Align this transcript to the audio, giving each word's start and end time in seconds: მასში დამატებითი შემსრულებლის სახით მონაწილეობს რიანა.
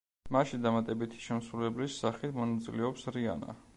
მასში 0.35 0.57
დამატებითი 0.61 1.21
შემსრულებლის 1.27 1.99
სახით 2.05 2.35
მონაწილეობს 2.41 3.07
რიანა. 3.19 3.61